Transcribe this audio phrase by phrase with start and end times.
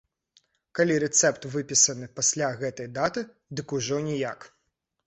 [0.79, 3.21] Калі рэцэпт выпісаны пасля гэтай даты,
[3.61, 4.53] дык ўжо ніяк.